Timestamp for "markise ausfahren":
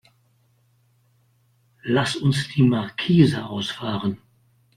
2.63-4.17